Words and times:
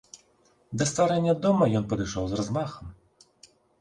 Да 0.81 0.87
стварэння 0.91 1.35
дома 1.43 1.67
ён 1.81 1.85
падышоў 1.91 2.25
з 2.33 2.41
размахам. 2.41 2.85